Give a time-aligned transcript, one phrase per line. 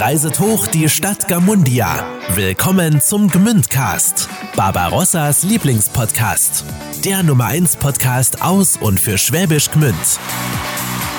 [0.00, 2.06] reiset hoch die Stadt Gamundia.
[2.36, 6.64] Willkommen zum Gmündcast, Barbarossas Lieblingspodcast.
[7.04, 9.96] Der Nummer 1 Podcast aus und für Schwäbisch Gmünd.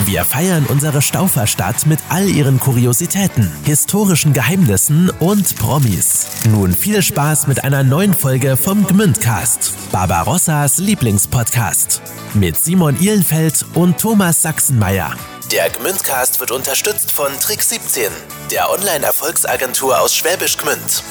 [0.05, 6.27] Wir feiern unsere Stauferstadt mit all ihren Kuriositäten, historischen Geheimnissen und Promis.
[6.49, 12.01] Nun viel Spaß mit einer neuen Folge vom Gmündcast, Barbarossas Lieblingspodcast.
[12.33, 15.11] Mit Simon Ihlenfeld und Thomas Sachsenmeier.
[15.51, 18.11] Der Gmündcast wird unterstützt von Trick 17,
[18.51, 21.03] der Online-Erfolgsagentur aus Schwäbisch Gmünd.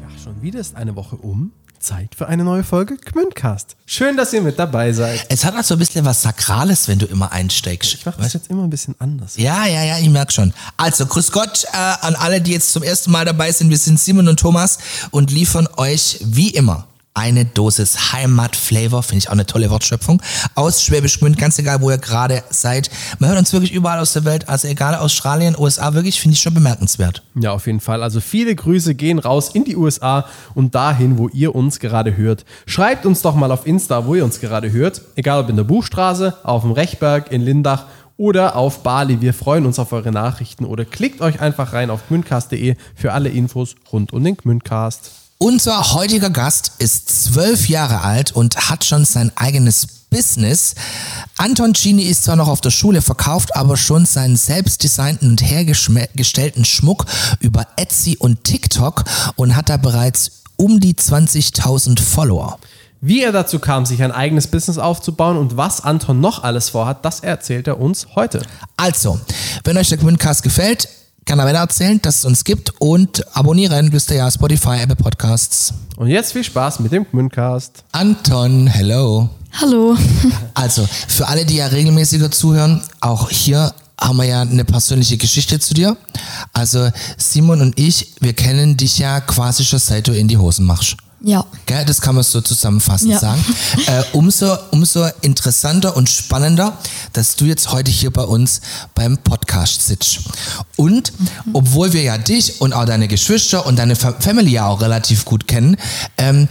[0.00, 1.50] Ja, schon wieder ist eine Woche um.
[1.80, 3.74] Zeit für eine neue Folge Gmündcast.
[3.84, 5.26] Schön, dass ihr mit dabei seid.
[5.28, 7.94] Es hat auch so ein bisschen was Sakrales, wenn du immer einsteigst.
[7.94, 9.36] Ich mache das jetzt immer ein bisschen anders.
[9.36, 10.54] Ja, ja, ja, ich merke schon.
[10.76, 13.70] Also, grüß Gott äh, an alle, die jetzt zum ersten Mal dabei sind.
[13.70, 14.78] Wir sind Simon und Thomas
[15.10, 20.22] und liefern euch wie immer eine Dosis Heimatflavor, finde ich auch eine tolle Wortschöpfung,
[20.54, 22.90] aus Schwäbisch Gmünd, ganz egal, wo ihr gerade seid.
[23.18, 26.40] Man hört uns wirklich überall aus der Welt, also egal, Australien, USA, wirklich, finde ich
[26.40, 27.22] schon bemerkenswert.
[27.34, 28.02] Ja, auf jeden Fall.
[28.02, 32.44] Also viele Grüße gehen raus in die USA und dahin, wo ihr uns gerade hört.
[32.66, 35.02] Schreibt uns doch mal auf Insta, wo ihr uns gerade hört.
[35.14, 39.20] Egal ob in der Buchstraße, auf dem Rechberg, in Lindach oder auf Bali.
[39.20, 43.28] Wir freuen uns auf eure Nachrichten oder klickt euch einfach rein auf gmündcast.de für alle
[43.28, 45.21] Infos rund um den Gmündcast.
[45.42, 50.76] Unser heutiger Gast ist zwölf Jahre alt und hat schon sein eigenes Business.
[51.36, 56.64] Anton Cini ist zwar noch auf der Schule, verkauft aber schon seinen selbstdesignten und hergestellten
[56.64, 57.06] Schmuck
[57.40, 59.02] über Etsy und TikTok
[59.34, 62.60] und hat da bereits um die 20.000 Follower.
[63.00, 67.04] Wie er dazu kam, sich ein eigenes Business aufzubauen und was Anton noch alles vorhat,
[67.04, 68.42] das erzählt er uns heute.
[68.76, 69.20] Also,
[69.64, 70.88] wenn euch der Gmündcast gefällt,
[71.24, 74.96] kann er weiter erzählen, dass es uns gibt und abonnieren wisst ihr ja Spotify, Apple
[74.96, 75.72] Podcasts.
[75.96, 77.84] Und jetzt viel Spaß mit dem Gmündcast.
[77.92, 79.28] Anton, hello.
[79.60, 79.96] Hallo.
[80.54, 85.58] Also, für alle, die ja regelmäßiger zuhören, auch hier haben wir ja eine persönliche Geschichte
[85.60, 85.96] zu dir.
[86.52, 90.66] Also, Simon und ich, wir kennen dich ja quasi schon seit du in die Hosen
[90.66, 90.96] machst.
[91.24, 91.44] Ja.
[91.66, 93.18] Gell, das kann man so zusammenfassend Ja.
[93.18, 93.44] sagen.
[93.86, 96.76] Äh, umso, umso interessanter und spannender,
[97.12, 98.60] dass du jetzt heute hier bei uns
[98.94, 100.20] beim Podcast sitzt.
[100.76, 101.12] Und
[101.52, 105.24] obwohl wir ja dich und auch deine Geschwister und deine Fa Family ja auch relativ
[105.24, 105.76] gut kennen,
[106.18, 106.48] ähm,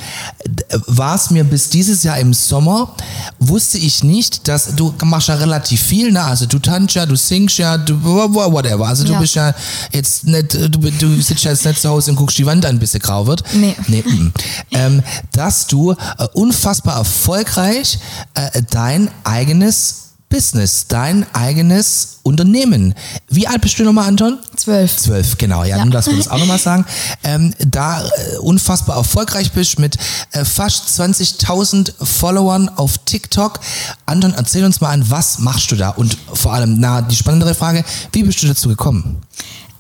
[0.87, 2.95] war es mir bis dieses Jahr im Sommer,
[3.39, 6.23] wusste ich nicht, dass du machst ja relativ viel, ne?
[6.23, 8.87] Also du tanzt ja, du singst ja, du whatever.
[8.87, 9.19] Also du Ja.
[9.19, 9.53] bist ja
[9.91, 12.79] jetzt nicht, du, du sitzt ja jetzt nicht zu Hause und guckst die Wand an,
[12.79, 13.43] bis sie grau wird.
[13.53, 13.75] Nee.
[13.87, 14.31] Nee, mm.
[14.71, 15.01] Ähm,
[15.33, 15.95] dass du äh,
[16.33, 17.99] unfassbar erfolgreich
[18.33, 19.97] äh, dein eigenes
[20.29, 22.93] Business, dein eigenes Unternehmen.
[23.29, 24.39] Wie alt bist du nochmal, Anton?
[24.55, 24.95] Zwölf.
[24.95, 25.63] Zwölf, genau.
[25.65, 25.83] Ja, Ja.
[25.83, 26.85] nun lass wir das auch nochmal sagen.
[27.25, 29.97] Ähm, da äh, unfassbar erfolgreich bist mit
[30.31, 33.59] äh, fast 20.000 Followern auf TikTok.
[34.05, 35.89] Anton, erzähl uns mal an, was machst du da?
[35.89, 37.83] Und vor allem, na, die spannendere Frage,
[38.13, 39.21] wie bist du dazu gekommen?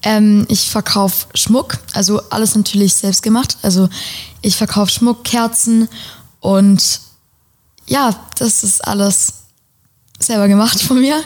[0.03, 3.57] Ähm, ich verkaufe Schmuck, also alles natürlich selbst gemacht.
[3.61, 3.89] Also
[4.41, 5.87] ich verkaufe Schmuck, Kerzen
[6.39, 7.01] und
[7.87, 9.33] ja, das ist alles
[10.19, 11.21] selber gemacht von mir.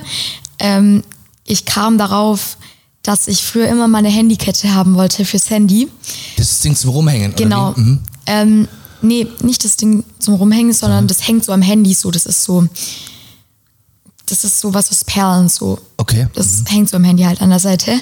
[0.60, 1.04] Ähm,
[1.46, 2.58] ich kam darauf,
[3.04, 5.90] dass ich früher immer meine Handykette haben wollte fürs Handy.
[6.38, 7.74] Das Ding zum Rumhängen, oder Genau.
[7.76, 8.00] Mhm.
[8.26, 8.68] Ähm,
[9.02, 12.10] nee, nicht das Ding zum Rumhängen, sondern das hängt so am Handy so.
[12.10, 12.68] Das ist so,
[14.28, 15.80] das ist so was aus Perlen so.
[15.98, 16.28] Okay.
[16.34, 18.00] Das hängt so am Handy halt an der Seite.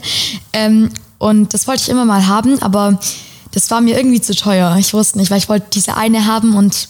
[0.53, 2.99] Ähm, und das wollte ich immer mal haben, aber
[3.51, 4.75] das war mir irgendwie zu teuer.
[4.77, 6.87] Ich wusste nicht, weil ich wollte diese eine haben und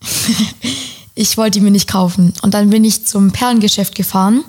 [1.14, 2.34] ich wollte die mir nicht kaufen.
[2.42, 4.44] Und dann bin ich zum Perlengeschäft gefahren.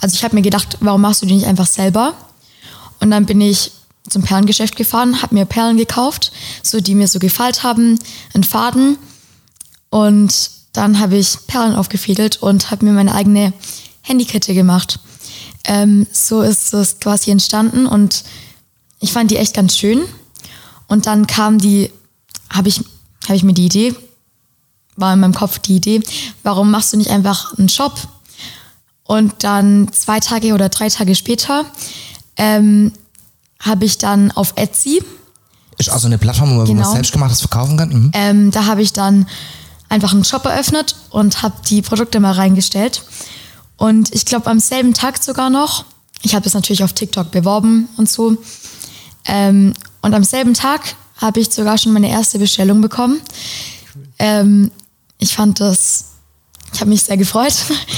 [0.00, 2.14] Also ich habe mir gedacht, warum machst du die nicht einfach selber?
[3.00, 3.72] Und dann bin ich
[4.08, 7.98] zum Perlengeschäft gefahren, habe mir Perlen gekauft, so die mir so gefallen haben,
[8.34, 8.98] einen Faden.
[9.90, 13.52] Und dann habe ich Perlen aufgefädelt und habe mir meine eigene
[14.02, 15.00] Handykette gemacht.
[15.64, 18.24] Ähm, so ist es quasi entstanden und
[19.00, 20.02] ich fand die echt ganz schön.
[20.86, 21.90] Und dann kam die,
[22.50, 22.78] habe ich,
[23.24, 23.94] habe ich mir die Idee,
[24.96, 26.02] war in meinem Kopf die Idee,
[26.42, 27.94] warum machst du nicht einfach einen Shop?
[29.04, 31.64] Und dann zwei Tage oder drei Tage später
[32.36, 32.92] ähm,
[33.58, 35.02] habe ich dann auf Etsy,
[35.78, 36.82] Ist also eine Plattform, wo man Genau.
[36.82, 37.88] was selbstgemachtes verkaufen kann?
[37.88, 38.10] Mhm.
[38.14, 39.26] ähm, da habe ich dann
[39.90, 43.02] einfach einen Shop eröffnet und habe die Produkte mal reingestellt.
[43.76, 45.84] Und ich glaube am selben Tag sogar noch,
[46.22, 48.38] ich habe das natürlich auf TikTok beworben und so.
[49.26, 53.20] Ähm, und am selben Tag habe ich sogar schon meine erste Bestellung bekommen.
[54.18, 54.70] Ähm,
[55.18, 56.09] ich fand das,
[56.72, 57.52] ich habe mich sehr gefreut.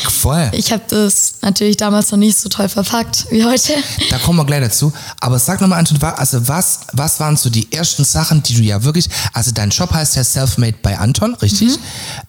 [0.09, 0.51] Voll.
[0.53, 3.75] Ich habe das natürlich damals noch nicht so toll verpackt wie heute.
[4.11, 4.93] Da kommen wir gleich dazu.
[5.21, 8.83] Aber sag nochmal, Anton, also was, was waren so die ersten Sachen, die du ja
[8.83, 11.79] wirklich, also dein Shop heißt ja Selfmade bei Anton, richtig?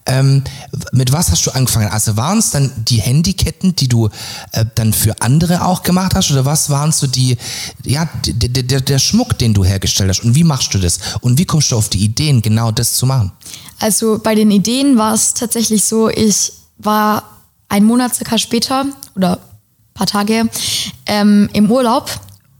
[0.06, 0.44] Ähm,
[0.92, 1.88] mit was hast du angefangen?
[1.88, 4.10] Also waren es dann die Handyketten, die du
[4.52, 6.32] äh, dann für andere auch gemacht hast?
[6.32, 7.38] Oder was waren so die,
[7.84, 10.24] ja, der Schmuck, den du hergestellt hast?
[10.24, 11.00] Und wie machst du das?
[11.22, 13.32] Und wie kommst du auf die Ideen, genau das zu machen?
[13.84, 17.24] Also bei den Ideen war es tatsächlich so, ich war
[17.68, 20.50] ein Monat circa später oder ein paar Tage
[21.06, 22.10] ähm, im Urlaub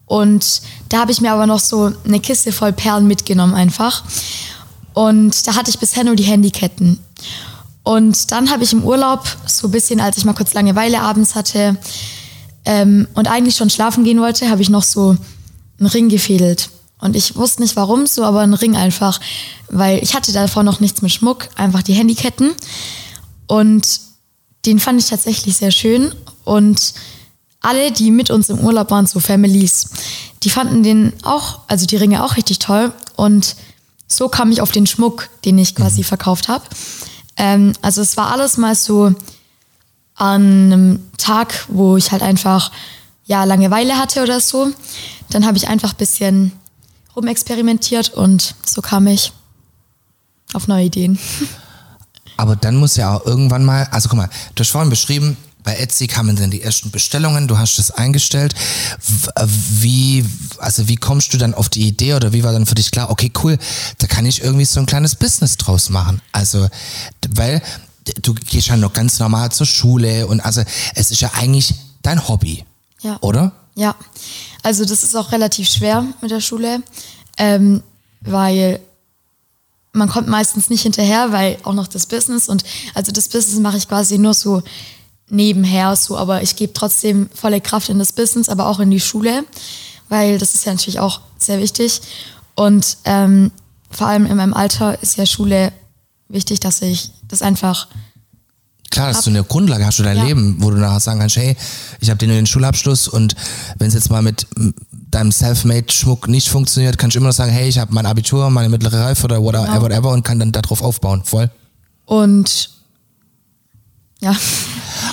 [0.06, 4.04] und da habe ich mir aber noch so eine Kiste voll Perlen mitgenommen einfach.
[4.94, 7.00] Und da hatte ich bisher nur die Handyketten.
[7.84, 11.36] Und dann habe ich im Urlaub, so ein bisschen, als ich mal kurz Langeweile abends
[11.36, 11.78] hatte
[12.66, 15.16] ähm, und eigentlich schon schlafen gehen wollte, habe ich noch so
[15.80, 16.70] einen Ring gefädelt.
[17.04, 19.20] Und ich wusste nicht warum so, aber einen Ring einfach,
[19.68, 22.52] weil ich hatte davor noch nichts mit Schmuck, einfach die Handyketten.
[23.46, 24.00] Und
[24.66, 26.16] den fand ich tatsächlich sehr schön.
[26.46, 26.94] Und
[27.60, 29.90] alle, die mit uns im Urlaub waren, so Families,
[30.44, 32.94] die fanden den auch, also die Ringe auch richtig toll.
[33.18, 33.58] Und
[34.08, 36.64] so kam ich auf den Schmuck, den ich quasi verkauft habe.
[37.36, 39.14] Ähm, also es war alles mal so
[40.16, 42.72] an einem Tag, wo ich halt einfach
[43.26, 44.72] ja Langeweile hatte oder so.
[45.32, 46.54] Dann habe ich einfach ein bisschen
[47.16, 49.32] rumexperimentiert und so kam ich
[50.54, 51.18] auf neue Ideen.
[52.38, 55.76] Aber dann muss ja auch irgendwann mal, also guck mal, du hast vorhin beschrieben, bei
[55.78, 58.54] Etsy kamen dann die ersten Bestellungen, du hast das eingestellt.
[59.36, 60.26] Äh, Wie,
[60.58, 63.10] also wie kommst du dann auf die Idee oder wie war dann für dich klar,
[63.10, 63.58] okay, cool,
[64.00, 66.22] da kann ich irgendwie so ein kleines Business draus machen?
[66.34, 66.68] Also,
[67.30, 67.62] weil
[68.22, 70.64] du gehst ja noch ganz normal zur Schule und also
[70.96, 72.66] es ist ja eigentlich dein Hobby,
[73.02, 73.18] Ja.
[73.22, 73.54] oder?
[73.76, 73.96] Ja,
[74.64, 76.82] also das ist auch relativ schwer mit der Schule,
[77.38, 77.84] ähm,
[78.22, 78.80] weil
[79.92, 82.64] man kommt meistens nicht hinterher, weil auch noch das Business und
[82.96, 84.64] also das Business mache ich quasi nur so
[85.30, 89.00] nebenher, so, aber ich gebe trotzdem volle Kraft in das Business, aber auch in die
[89.00, 89.44] Schule,
[90.10, 92.02] weil das ist ja natürlich auch sehr wichtig.
[92.56, 93.52] Und ähm,
[93.90, 95.72] vor allem in meinem Alter ist ja Schule
[96.28, 97.88] wichtig, dass ich das einfach
[98.94, 100.24] Klar, dass du eine Grundlage hast für dein Ja.
[100.24, 101.56] Leben, wo du nachher sagen kannst, hey,
[102.00, 103.36] ich habe den und den Schulabschluss und
[103.80, 104.46] wenn es jetzt mal mit
[105.12, 108.70] deinem Selfmade-Schmuck nicht funktioniert, kannst du immer noch sagen, hey, ich habe mein Abitur, meine
[108.70, 109.82] mittlere Reife oder whatever, Genau.
[109.82, 111.50] whatever und kann dann darauf aufbauen, voll.
[112.06, 112.70] und
[114.24, 114.36] ja.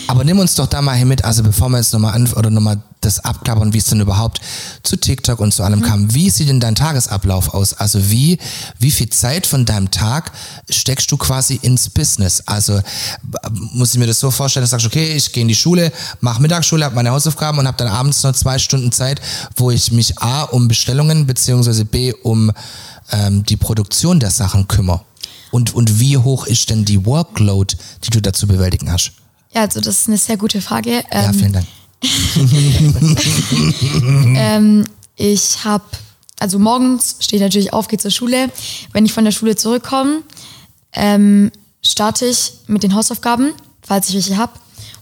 [0.06, 2.50] Aber nimm uns doch da mal hier mit, also bevor wir jetzt nochmal an oder
[2.50, 4.40] nochmal das abklappern, wie es denn überhaupt
[4.82, 6.12] zu TikTok und zu allem kam.
[6.12, 7.72] Wie sieht denn dein Tagesablauf aus?
[7.74, 8.38] Also wie,
[8.78, 10.32] wie viel Zeit von deinem Tag
[10.68, 12.42] steckst du quasi ins Business?
[12.46, 12.80] Also
[13.22, 13.38] b-
[13.72, 15.92] muss ich mir das so vorstellen, dass du sagst, okay, ich gehe in die Schule,
[16.20, 19.20] mache Mittagsschule, habe meine Hausaufgaben und habe dann abends noch zwei Stunden Zeit,
[19.56, 22.52] wo ich mich A um Bestellungen beziehungsweise B um
[23.12, 25.00] ähm, die Produktion der Sachen kümmere.
[25.50, 27.74] Und, und wie hoch ist denn die Workload,
[28.04, 29.12] die du dazu bewältigen hast?
[29.52, 31.02] Ja, also das ist eine sehr gute Frage.
[31.12, 31.66] Ja, Ähm, vielen Dank.
[34.36, 34.86] ähm,
[35.16, 35.84] ich habe,
[36.38, 38.50] also morgens stehe ich natürlich auf, gehe zur Schule.
[38.92, 40.22] Wenn ich von der Schule zurückkomme,
[40.92, 41.50] ähm,
[41.82, 43.52] starte ich mit den Hausaufgaben,
[43.82, 44.52] falls ich welche habe,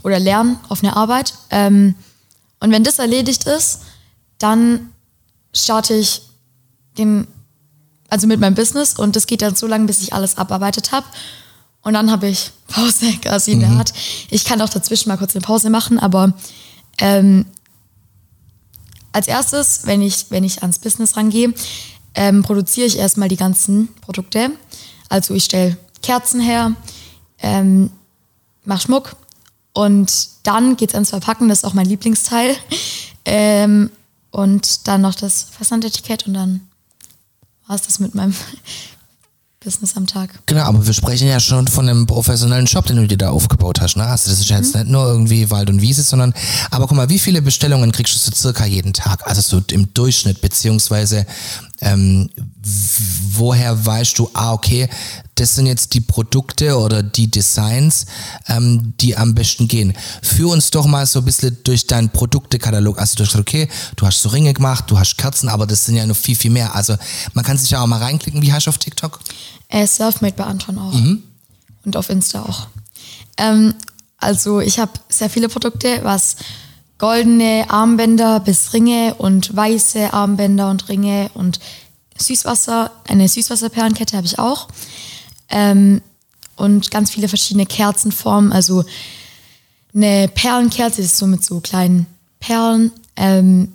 [0.03, 1.35] oder lerne auf eine Arbeit.
[1.51, 1.95] Ähm,
[2.61, 3.81] und wenn das erledigt ist,
[4.39, 4.91] dann
[5.55, 6.23] starte ich
[6.97, 7.27] den,
[8.09, 11.07] also mit meinem Business und das geht dann so lange, bis ich alles abarbeitet habe.
[11.83, 13.93] Und dann habe ich Pause quasi in der Art.
[14.31, 16.33] Ich kann auch dazwischen mal kurz eine Pause machen, aber
[16.99, 17.47] ähm,
[19.13, 21.55] als erstes, wenn ich, wenn ich ans Business rangehe,
[22.15, 24.51] ähm, produziere ich erstmal die ganzen Produkte.
[25.09, 26.73] Also ich stelle Kerzen her,
[27.41, 27.91] ähm,
[28.65, 29.17] mache Schmuck
[29.73, 32.57] und dann geht's ans Verpacken, das ist auch mein Lieblingsteil.
[33.31, 33.91] Ähm,
[34.31, 36.68] und dann noch das Versandetikett und dann
[37.69, 38.35] war es das mit meinem
[39.65, 40.31] Business am Tag.
[40.47, 43.81] Genau, aber wir sprechen ja schon von einem professionellen Shop, den du dir da aufgebaut
[43.81, 43.97] hast.
[43.97, 44.07] Ne?
[44.07, 46.33] Also das ist ja jetzt nicht nur irgendwie Wald und Wiese, sondern,
[46.71, 49.27] aber guck mal, wie viele Bestellungen kriegst du so circa jeden Tag?
[49.27, 51.27] Also so im Durchschnitt, beziehungsweise
[51.81, 52.29] ähm,
[53.33, 54.89] woher weißt du, ah, okay,
[55.37, 58.07] das sind jetzt die Produkte oder die Designs,
[58.49, 59.95] ähm, die am besten gehen.
[60.23, 62.99] Führ uns doch mal so ein bisschen durch deinen Produktekatalog.
[62.99, 65.95] Also du hast okay, du hast so Ringe gemacht, du hast Kerzen, aber das sind
[65.95, 66.75] ja noch viel, viel mehr.
[66.75, 66.97] Also
[67.35, 68.43] man kann sich ja auch mal reinklicken.
[68.43, 69.21] Wie heißt du auf TikTok?
[69.69, 70.95] Äh, Selfmade bei Anton auch.
[71.85, 72.69] Und auf Insta auch.
[73.37, 73.75] Ähm,
[74.19, 76.37] also ich habe sehr viele Produkte, was
[76.99, 81.61] goldene Armbänder bis Ringe und weiße Armbänder und Ringe und
[82.17, 84.69] Süßwasser, eine Süßwasserperlenkette habe ich auch.
[85.49, 86.03] Ähm,
[86.57, 88.85] und ganz viele verschiedene Kerzenformen, also
[89.95, 92.07] eine Perlenkerze, ist so mit so kleinen
[92.41, 93.73] Perlen, ähm,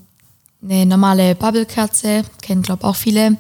[0.61, 3.37] eine normale Bubblekerze, kennen glaube auch viele.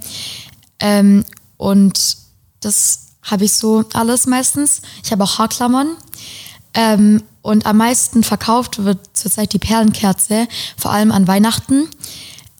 [0.79, 1.25] Ähm,
[1.57, 2.17] und
[2.61, 4.81] das habe ich so alles meistens.
[5.03, 5.95] Ich habe auch Haarklammern.
[6.73, 10.47] Ähm, und am meisten verkauft wird zurzeit die Perlenkerze,
[10.77, 11.87] vor allem an Weihnachten.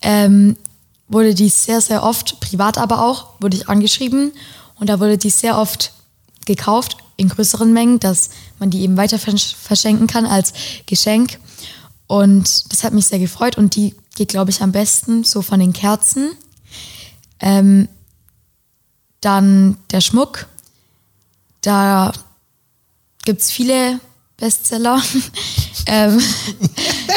[0.02, 0.58] Ähm,
[1.08, 4.34] wurde die sehr, sehr oft, privat aber auch, wurde ich angeschrieben
[4.76, 5.94] und da wurde die sehr oft
[6.46, 10.54] gekauft in größeren Mengen, dass man die eben weiter versch- verschenken kann als
[10.86, 11.40] Geschenk.
[12.08, 15.60] Und das hat mich sehr gefreut und die geht, glaube ich, am besten so von
[15.60, 16.32] den Kerzen.
[17.40, 17.88] Ähm,
[19.22, 20.48] dann der Schmuck.
[21.62, 22.12] Da
[23.24, 24.00] gibt es viele
[24.38, 25.02] Bestseller.
[25.86, 26.22] ähm,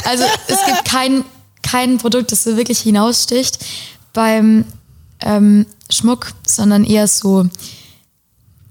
[0.04, 1.24] also es gibt kein,
[1.62, 3.64] kein Produkt, das so wirklich hinaussticht
[4.12, 4.64] beim
[5.20, 7.46] ähm, Schmuck, sondern eher so,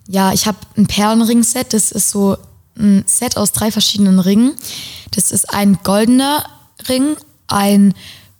[0.08, 2.38] ja, ich habe ein Perlenring-Set, das ist so
[2.78, 4.54] ein Set aus drei verschiedenen Ringen.
[5.12, 6.46] Das ist ein goldener
[6.90, 7.16] Ring,
[7.48, 7.94] ein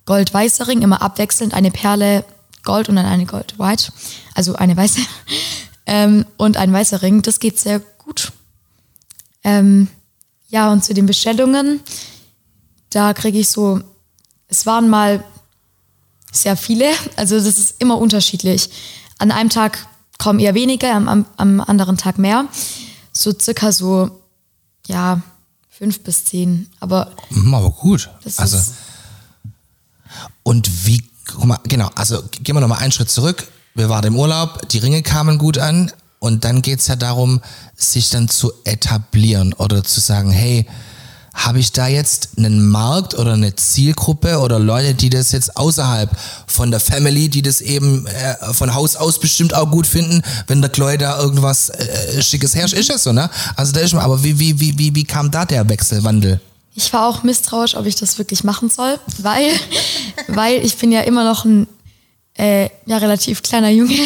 [0.06, 2.26] goldweißer Ring, immer abwechselnd, eine Perle
[2.64, 3.92] Gold und dann eine Gold White,
[4.34, 5.00] also eine weiße.
[5.88, 7.88] Ähm, und ein weißer Ring, das geht sehr gut.
[9.46, 9.88] Ähm,
[10.50, 11.80] ja, und zu den Bestellungen,
[12.90, 13.80] da kriege ich so,
[14.48, 15.24] es waren mal
[16.32, 18.70] sehr viele, also das ist immer unterschiedlich.
[19.20, 19.88] An einem Tag
[20.18, 22.46] kommen eher weniger, am, am, anderen Tag mehr.
[23.14, 24.10] So circa so,
[24.88, 25.22] ja,
[25.70, 26.68] fünf bis zehn.
[26.80, 28.10] Aber Mhm, aber gut.
[28.24, 28.58] das also,
[30.44, 33.48] und wie, guck mal, genau, also gehen wir nochmal einen Schritt zurück.
[33.74, 37.42] Wir waren im Urlaub, die Ringe kamen gut an und dann geht's ja darum,
[37.76, 40.66] sich dann zu etablieren oder zu sagen, hey,
[41.34, 46.10] habe ich da jetzt einen Markt oder eine Zielgruppe oder Leute, die das jetzt außerhalb
[46.48, 50.62] von der Family, die das eben äh, von Haus aus bestimmt auch gut finden, wenn
[50.62, 53.30] der Chloe da irgendwas äh, Schickes herrscht, ist es so, ne?
[53.58, 56.40] Also da ist man, aber wie, wie, wie, wie, wie kam da der Wechselwandel?
[56.76, 59.50] ich war auch misstrauisch, ob ich das wirklich machen soll, weil,
[60.28, 61.68] weil ich bin ja immer noch ein
[62.38, 63.98] äh, ja, relativ kleiner Junge.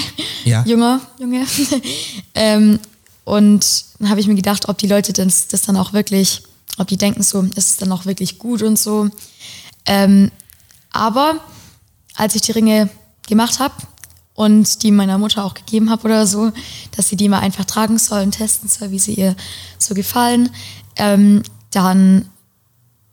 [0.45, 0.63] Ja.
[0.65, 1.45] Junger Junge.
[2.35, 2.79] ähm,
[3.29, 6.41] und dann habe ich mir gedacht, ob die Leute das, das dann auch wirklich,
[6.79, 9.07] ob die denken so, ist es dann auch wirklich gut und so.
[9.85, 10.31] Ähm,
[10.91, 11.39] aber
[12.15, 12.89] als ich die Ringe
[13.27, 13.75] gemacht habe
[14.33, 16.51] und die meiner Mutter auch gegeben habe oder so,
[16.97, 19.35] dass sie die mal einfach tragen soll und testen soll, wie sie ihr
[19.77, 20.49] so gefallen,
[20.95, 22.27] ähm, dann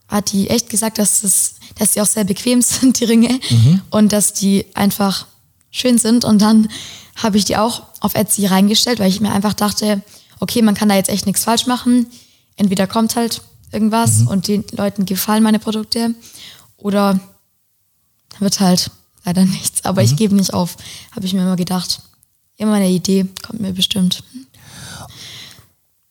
[0.07, 3.39] hat die echt gesagt, dass, es, dass sie auch sehr bequem sind, die Ringe,
[3.91, 5.27] und dass die einfach
[5.69, 6.25] schön sind.
[6.25, 6.69] Und dann
[7.17, 10.01] habe ich die auch auf Etsy reingestellt, weil ich mir einfach dachte,
[10.39, 12.07] okay, man kann da jetzt echt nichts falsch machen.
[12.55, 16.15] Entweder kommt halt irgendwas und den Leuten gefallen meine Produkte
[16.77, 17.19] oder
[18.39, 18.91] wird halt
[19.25, 19.83] leider nichts.
[19.83, 20.77] Aber ich gebe nicht auf,
[21.11, 22.01] habe ich mir immer gedacht.
[22.55, 24.23] Immer eine Idee, kommt mir bestimmt.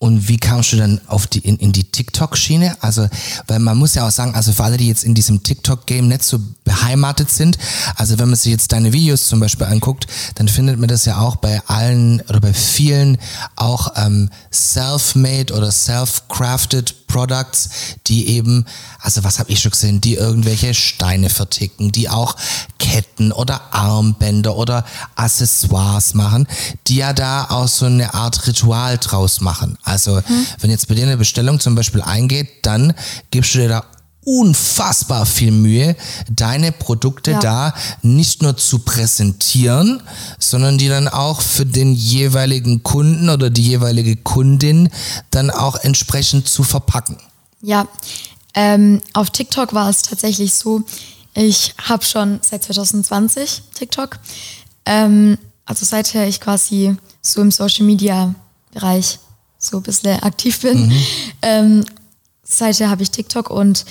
[0.06, 2.76] Und wie kamst du dann auf die, in, in die TikTok-Schiene?
[2.80, 3.08] Also,
[3.48, 6.22] weil man muss ja auch sagen, also für alle, die jetzt in diesem TikTok-Game nicht
[6.22, 7.58] so beheimatet sind,
[7.96, 11.18] also wenn man sich jetzt deine Videos zum Beispiel anguckt, dann findet man das ja
[11.18, 13.18] auch bei allen oder bei vielen
[13.56, 17.70] auch ähm, self-made oder self-crafted Products,
[18.08, 18.66] die eben,
[19.00, 22.36] also was habe ich schon gesehen, die irgendwelche Steine verticken, die auch
[22.78, 24.84] Ketten oder Armbänder oder
[25.14, 26.46] Accessoires machen,
[26.86, 29.78] die ja da auch so eine Art Ritual draus machen.
[29.82, 29.95] Also
[30.60, 32.94] wenn jetzt bei dir eine Bestellung zum Beispiel eingeht, dann
[33.30, 33.84] gibst du dir da
[34.26, 35.94] unfassbar viel Mühe,
[36.28, 37.38] deine Produkte Ja.
[37.38, 40.02] da nicht nur zu präsentieren,
[40.40, 44.90] sondern die dann auch für den jeweiligen Kunden oder die jeweilige Kundin
[45.30, 47.18] dann auch entsprechend zu verpacken.
[47.62, 47.86] Ja,
[48.54, 50.82] ähm, auf TikTok war es tatsächlich so,
[51.34, 54.18] ich habe schon seit 2020 TikTok,
[54.86, 58.34] ähm, also seither ich quasi so im Social Media
[58.72, 59.20] Bereich
[59.58, 60.92] so ein bisschen aktiv bin,
[61.42, 61.84] ähm,
[62.42, 63.84] seither habe ich TikTok und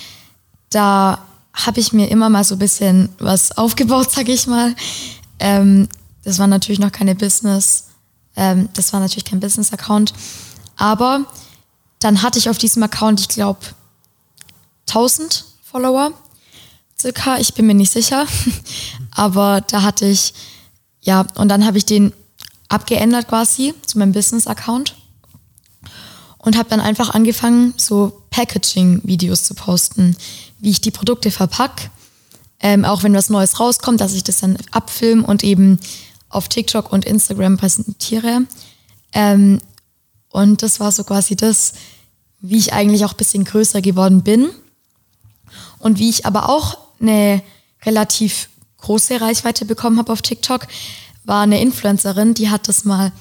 [0.69, 1.19] da
[1.53, 4.75] habe ich mir immer mal so ein bisschen was aufgebaut, sag ich mal.
[5.39, 5.88] Ähm,
[6.24, 7.86] das war natürlich noch keine Business,
[8.36, 10.13] ähm, das war natürlich kein Business-Account,
[10.75, 11.25] aber
[12.00, 13.60] dann hatte ich auf diesem Account, ich glaube,
[14.88, 16.12] 1000 Follower
[17.00, 18.25] circa, ich bin mir nicht sicher,
[19.12, 20.34] aber da hatte ich,
[21.01, 22.13] ja, und dann habe ich den
[22.69, 24.95] abgeändert quasi zu meinem Business-Account
[26.46, 30.16] und habe dann einfach angefangen, so Packaging-Videos zu posten,
[30.60, 31.90] wie ich die Produkte verpack,
[32.60, 35.80] ähm, auch wenn was Neues rauskommt, dass ich das dann abfilme und eben
[36.30, 38.44] auf TikTok und Instagram präsentiere.
[39.12, 39.60] Ähm,
[40.30, 41.74] und das war so quasi das,
[42.42, 44.50] wie ich eigentlich auch ein bisschen größer geworden bin
[45.80, 47.42] und wie ich aber auch eine
[47.84, 50.68] relativ große Reichweite bekommen habe auf TikTok,
[51.24, 53.12] war eine Influencerin, die hat das mal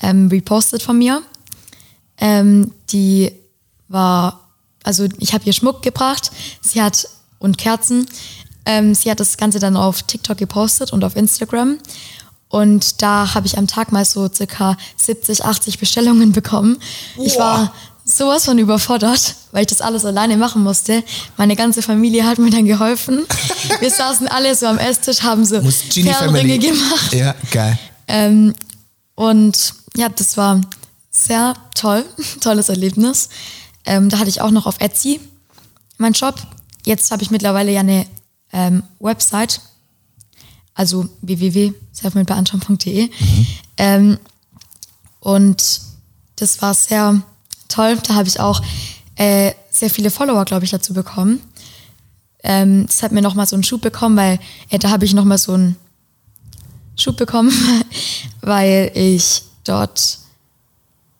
[0.00, 1.22] ähm, repostet von mir.
[2.20, 3.32] Ähm, die
[3.88, 4.48] war,
[4.84, 7.08] also ich habe ihr Schmuck gebracht, sie hat
[7.38, 8.06] und Kerzen.
[8.64, 11.78] Ähm, sie hat das Ganze dann auf TikTok gepostet und auf Instagram.
[12.48, 16.78] Und da habe ich am Tag mal so circa 70, 80 Bestellungen bekommen.
[17.22, 17.72] Ich war
[18.04, 21.04] sowas von überfordert, weil ich das alles alleine machen musste.
[21.36, 23.26] Meine ganze Familie hat mir dann geholfen.
[23.80, 27.12] Wir saßen alle so am Esstisch, haben so Perlenringe gemacht.
[27.12, 27.78] Ja, geil.
[28.06, 28.54] Ähm,
[29.14, 30.60] und ja, das war
[31.24, 32.04] sehr toll,
[32.40, 33.28] tolles Erlebnis.
[33.84, 35.20] Ähm, da hatte ich auch noch auf Etsy
[35.98, 36.40] meinen Shop.
[36.84, 38.06] Jetzt habe ich mittlerweile ja eine
[38.52, 39.60] ähm, Website,
[40.74, 43.10] also www.selfmadebeanton.de.
[43.76, 44.18] Ähm,
[45.20, 45.80] und
[46.36, 47.20] das war sehr
[47.68, 47.98] toll.
[48.06, 48.62] Da habe ich auch
[49.16, 51.40] äh, sehr viele Follower, glaube ich, dazu bekommen.
[52.42, 54.38] Ähm, das hat mir nochmal so einen Schub bekommen, weil
[54.70, 55.76] äh, da habe ich nochmal so einen
[56.96, 57.52] Schub bekommen,
[58.40, 60.17] weil ich dort,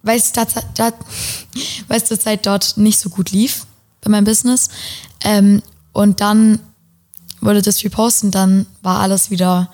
[0.02, 3.66] weil es, zur Zeit dort nicht so gut lief
[4.00, 4.68] bei meinem Business.
[5.22, 5.62] Ähm,
[5.92, 6.60] und dann
[7.40, 9.70] wurde das reposten, dann war alles wieder,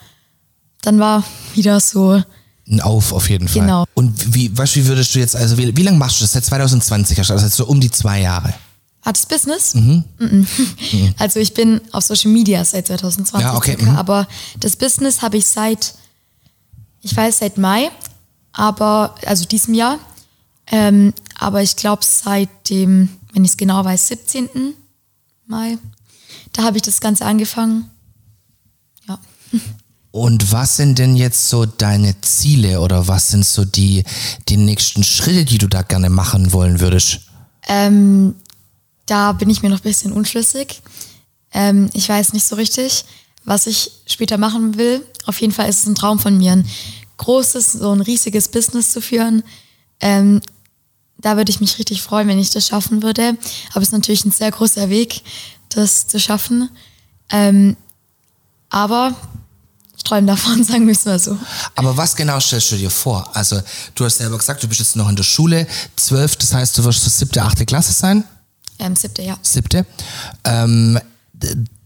[0.82, 2.22] dann war wieder so,
[2.68, 3.62] Ein Auf auf jeden Fall.
[3.62, 3.84] Genau.
[3.94, 6.32] Und wie, du, wie würdest du jetzt, also wie, wie lange machst du das?
[6.32, 8.54] Seit 2020 hast du das, also so um die zwei Jahre.
[9.02, 9.74] Hat das Business?
[9.74, 10.04] Mhm.
[11.18, 13.98] Also ich bin auf Social Media seit 2020 Ja, okay, circa, mhm.
[13.98, 14.26] aber
[14.60, 15.94] das Business habe ich seit,
[17.02, 17.90] ich weiß seit Mai,
[18.52, 19.98] aber also diesem Jahr,
[20.70, 24.74] ähm, aber ich glaube seit dem, wenn ich es genau weiß, 17.
[25.46, 25.78] Mai,
[26.52, 27.90] da habe ich das Ganze angefangen.
[29.08, 29.18] Ja.
[30.10, 34.04] Und was sind denn jetzt so deine Ziele oder was sind so die,
[34.48, 37.22] die nächsten Schritte, die du da gerne machen wollen würdest?
[37.66, 38.36] Ähm,
[39.06, 40.82] da bin ich mir noch ein bisschen unschlüssig.
[41.52, 43.04] Ähm, ich weiß nicht so richtig,
[43.44, 45.04] was ich später machen will.
[45.26, 46.68] Auf jeden Fall ist es ein Traum von mir, ein
[47.16, 49.42] großes, so ein riesiges Business zu führen.
[49.98, 50.40] Ähm,
[51.24, 53.36] da würde ich mich richtig freuen, wenn ich das schaffen würde.
[53.72, 55.22] Aber es ist natürlich ein sehr großer Weg,
[55.70, 56.68] das zu schaffen.
[57.30, 57.76] Ähm,
[58.68, 59.14] aber
[59.96, 61.38] ich träume davon, sagen wir es mal so.
[61.76, 63.34] Aber was genau stellst du dir vor?
[63.34, 63.60] Also,
[63.94, 65.66] du hast selber gesagt, du bist jetzt noch in der Schule,
[65.96, 68.24] zwölf, das heißt, du wirst so siebte, achte Klasse sein?
[68.78, 69.38] Ähm, siebte, ja.
[69.40, 69.86] siebte.
[70.44, 70.98] Ähm,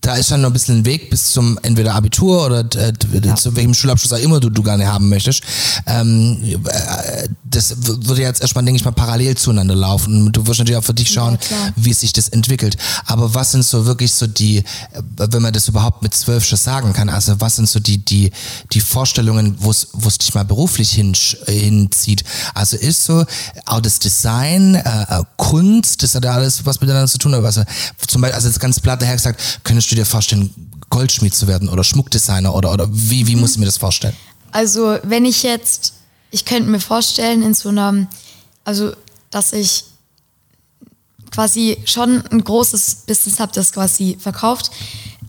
[0.00, 3.34] da ist dann noch ein bisschen ein Weg bis zum entweder Abitur oder äh, d-
[3.34, 5.42] zu welchem Schulabschluss auch immer du, du gerne haben möchtest.
[5.86, 7.28] Ähm, äh,
[7.58, 10.26] das würde jetzt erstmal, denke ich mal, parallel zueinander laufen.
[10.26, 11.72] Und du wirst natürlich auch für dich schauen, klar.
[11.74, 12.76] wie sich das entwickelt.
[13.04, 14.64] Aber was sind so wirklich so die, äh,
[15.16, 18.30] wenn man das überhaupt mit zwölf schon sagen kann, also was sind so die, die,
[18.72, 21.14] die Vorstellungen, wo es dich mal beruflich hin,
[21.46, 22.22] hinzieht?
[22.54, 23.24] Also ist so
[23.66, 27.34] auch das Design, äh, äh, Kunst, das hat ja alles was miteinander zu tun.
[27.34, 27.64] Aber also,
[28.06, 30.54] zum Beispiel, also jetzt ganz platt daher gesagt, könntest du dir vorstellen,
[30.90, 34.14] Goldschmied zu werden oder Schmuckdesigner oder, oder wie, wie muss ich mir das vorstellen?
[34.52, 35.92] Also, wenn ich jetzt,
[36.30, 38.06] ich könnte mir vorstellen, in so einer,
[38.64, 38.92] also,
[39.30, 39.84] dass ich
[41.30, 44.70] quasi schon ein großes Business habe, das quasi verkauft,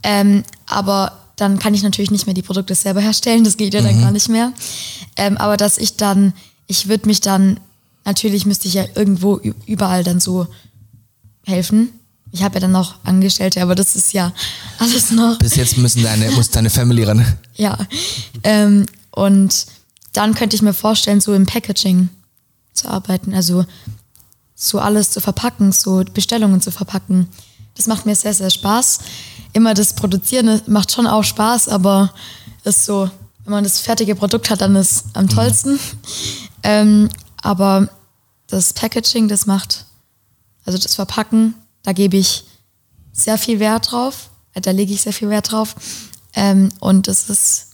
[0.04, 3.82] ähm, aber dann kann ich natürlich nicht mehr die Produkte selber herstellen, das geht ja
[3.82, 4.52] dann gar nicht mehr.
[5.16, 6.34] Ähm, aber dass ich dann,
[6.68, 7.60] ich würde mich dann,
[8.06, 10.48] natürlich müsste ich ja irgendwo überall dann so
[11.46, 11.90] helfen.
[12.32, 14.34] Ich habe ja dann noch Angestellte, aber das ist ja
[14.78, 15.40] alles noch.
[15.40, 17.26] Bis jetzt müssen deine, muss deine Family ran.
[17.56, 17.78] Ja.
[18.44, 19.66] Ähm, und
[20.19, 22.10] dann könnte ich mir vorstellen, so im Packaging
[22.73, 23.34] zu arbeiten.
[23.34, 23.65] Also
[24.53, 27.29] so alles zu verpacken, so Bestellungen zu verpacken.
[27.75, 28.99] Das macht mir sehr, sehr Spaß.
[29.53, 32.13] Immer das Produzieren macht schon auch Spaß, aber
[32.65, 33.10] ist so,
[33.45, 35.79] wenn man das fertige Produkt hat, dann ist es am tollsten.
[36.62, 37.08] Ähm,
[37.41, 37.88] aber
[38.47, 39.86] das Packaging, das macht,
[40.65, 42.43] also das Verpacken, da gebe ich
[43.13, 44.29] sehr viel Wert drauf.
[44.53, 45.73] Da lege ich sehr viel Wert drauf.
[46.34, 47.67] Ähm, und das ist,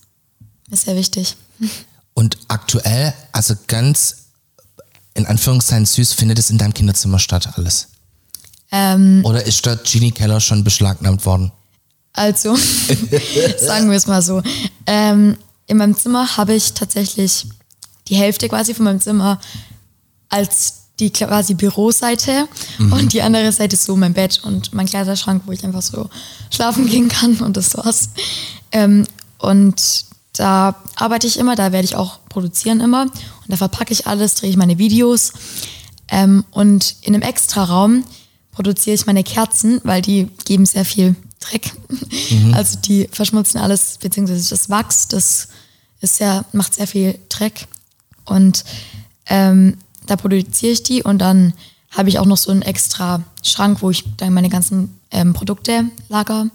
[0.69, 1.35] ist sehr wichtig.
[2.15, 4.25] Und aktuell, also ganz
[5.13, 7.89] in Anführungszeichen süß, findet es in deinem Kinderzimmer statt, alles?
[8.71, 11.51] Ähm, Oder ist dort Genie Keller schon beschlagnahmt worden?
[12.13, 12.55] Also,
[13.59, 14.41] sagen wir es mal so.
[14.87, 17.47] Ähm, in meinem Zimmer habe ich tatsächlich
[18.07, 19.39] die Hälfte quasi von meinem Zimmer
[20.29, 22.47] als die quasi Büroseite
[22.79, 26.09] und die andere Seite ist so mein Bett und mein Kleiderschrank, wo ich einfach so
[26.49, 28.09] schlafen gehen kann und das war's.
[28.71, 29.05] Ähm,
[29.37, 30.05] und
[30.37, 34.35] da arbeite ich immer, da werde ich auch produzieren immer und da verpacke ich alles,
[34.35, 35.33] drehe ich meine Videos
[36.09, 38.03] ähm, und in einem Extraraum
[38.51, 41.71] produziere ich meine Kerzen, weil die geben sehr viel Dreck.
[42.53, 45.49] Also die verschmutzen alles, beziehungsweise das Wachs, das
[45.99, 47.67] ist sehr, macht sehr viel Dreck.
[48.25, 48.63] Und
[49.27, 51.53] ähm, da produziere ich die und dann
[51.91, 55.85] habe ich auch noch so einen extra Schrank, wo ich dann meine ganzen ähm, Produkte
[56.09, 56.47] lager.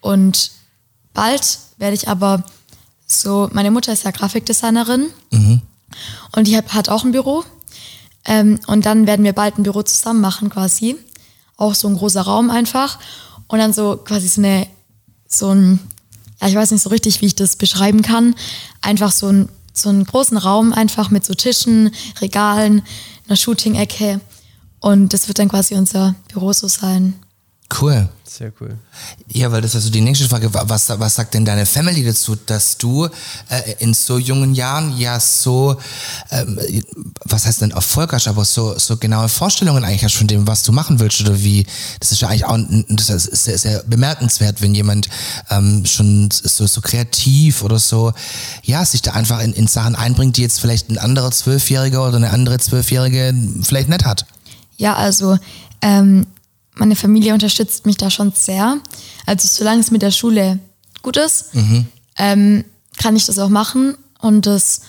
[0.00, 0.52] Und
[1.12, 2.44] bald werde ich aber
[3.10, 5.06] so, meine Mutter ist ja Grafikdesignerin
[6.32, 7.44] und die hat, hat auch ein Büro.
[8.24, 10.96] Ähm, und dann werden wir bald ein Büro zusammen machen quasi.
[11.56, 12.98] Auch so ein großer Raum einfach.
[13.48, 14.66] Und dann so quasi so eine,
[15.26, 15.80] so ein,
[16.40, 18.34] ja, ich weiß nicht so richtig, wie ich das beschreiben kann.
[18.80, 22.82] Einfach so, ein, so einen großen Raum einfach mit so Tischen, Regalen,
[23.26, 24.20] einer Shooting-Ecke.
[24.78, 27.14] Und das wird dann quasi unser Büro so sein.
[27.80, 28.08] Cool.
[28.30, 28.78] Sehr cool.
[29.26, 30.50] Ja, weil das ist also die nächste Frage.
[30.54, 35.18] Was, was sagt denn deine Family dazu, dass du äh, in so jungen Jahren ja
[35.18, 35.76] so,
[36.30, 36.56] ähm,
[37.24, 40.62] was heißt denn Erfolg hast, aber so, so genaue Vorstellungen eigentlich hast von dem, was
[40.62, 41.66] du machen willst oder wie,
[41.98, 42.56] das ist ja eigentlich auch
[42.90, 45.08] das ist sehr, sehr bemerkenswert, wenn jemand
[45.50, 48.12] ähm, schon so, so kreativ oder so,
[48.62, 52.18] ja, sich da einfach in, in Sachen einbringt, die jetzt vielleicht ein anderer Zwölfjähriger oder
[52.18, 54.24] eine andere Zwölfjährige vielleicht nicht hat.
[54.76, 55.36] Ja, also
[55.82, 56.26] ähm,
[56.74, 58.78] meine Familie unterstützt mich da schon sehr.
[59.26, 60.58] Also solange es mit der Schule
[61.02, 61.86] gut ist, mhm.
[62.16, 62.64] ähm,
[62.96, 63.96] kann ich das auch machen.
[64.20, 64.82] Und das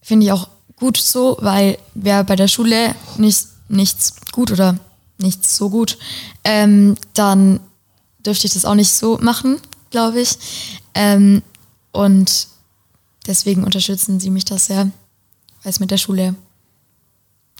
[0.00, 4.78] finde ich auch gut so, weil wer bei der Schule nicht, nichts gut oder
[5.18, 5.98] nichts so gut,
[6.44, 7.60] ähm, dann
[8.24, 9.58] dürfte ich das auch nicht so machen,
[9.90, 10.38] glaube ich.
[10.94, 11.42] Ähm,
[11.92, 12.48] und
[13.26, 14.90] deswegen unterstützen sie mich das sehr,
[15.62, 16.34] weil es mit der Schule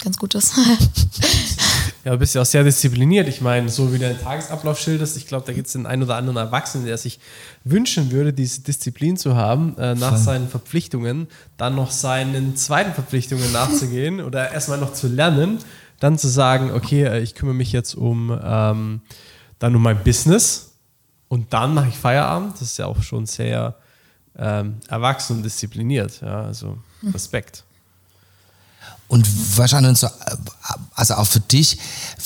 [0.02, 0.52] ganz gut ist.
[2.08, 3.28] Ja, du bist ja auch sehr diszipliniert.
[3.28, 6.04] Ich meine, so wie du deinen Tagesablauf schilderst, ich glaube, da gibt es den einen
[6.04, 7.20] oder anderen Erwachsenen, der sich
[7.64, 10.18] wünschen würde, diese Disziplin zu haben, äh, nach Voll.
[10.18, 15.58] seinen Verpflichtungen, dann noch seinen zweiten Verpflichtungen nachzugehen oder erstmal noch zu lernen,
[16.00, 19.02] dann zu sagen, okay, äh, ich kümmere mich jetzt um ähm,
[19.58, 20.76] dann um mein Business
[21.28, 22.54] und dann mache ich Feierabend.
[22.54, 23.74] Das ist ja auch schon sehr
[24.38, 26.22] ähm, erwachsen und diszipliniert.
[26.22, 26.78] Ja, also
[27.12, 27.64] Respekt.
[29.08, 30.08] Und wahrscheinlich so,
[30.94, 31.78] also auch für dich,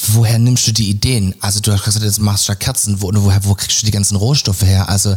[0.08, 1.32] woher nimmst du die Ideen?
[1.40, 3.92] Also du hast gesagt, jetzt machst du ja Kerzen, wo, woher, wo kriegst du die
[3.92, 4.88] ganzen Rohstoffe her?
[4.88, 5.12] Also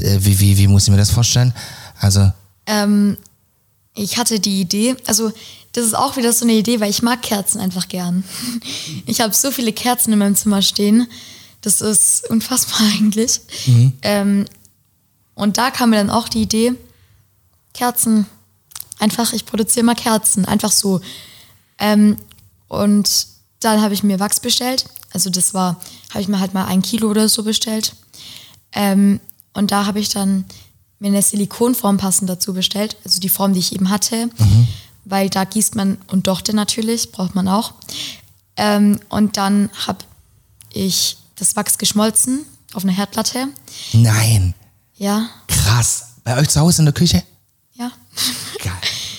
[0.00, 1.54] äh, wie, wie, wie muss ich mir das vorstellen?
[2.00, 2.32] Also
[2.66, 3.16] ähm,
[3.94, 5.32] ich hatte die Idee, also
[5.72, 8.24] das ist auch wieder so eine Idee, weil ich mag Kerzen einfach gern.
[9.06, 11.06] Ich habe so viele Kerzen in meinem Zimmer stehen,
[11.60, 13.40] das ist unfassbar eigentlich.
[13.66, 13.92] Mhm.
[14.02, 14.44] Ähm,
[15.34, 16.74] und da kam mir dann auch die Idee,
[17.72, 18.26] Kerzen
[18.98, 21.00] Einfach, ich produziere mal Kerzen, einfach so.
[21.78, 22.16] Ähm,
[22.68, 23.26] und
[23.60, 24.84] dann habe ich mir Wachs bestellt.
[25.12, 25.80] Also das war,
[26.10, 27.94] habe ich mir halt mal ein Kilo oder so bestellt.
[28.72, 29.20] Ähm,
[29.52, 30.44] und da habe ich dann
[30.98, 34.68] mir eine Silikonform passend dazu bestellt, also die Form, die ich eben hatte, mhm.
[35.04, 37.74] weil da gießt man und Dochte natürlich, braucht man auch.
[38.56, 39.98] Ähm, und dann habe
[40.72, 43.48] ich das Wachs geschmolzen auf einer Herdplatte.
[43.92, 44.54] Nein.
[44.96, 45.28] Ja.
[45.46, 46.06] Krass.
[46.24, 47.22] Bei euch zu Hause in der Küche?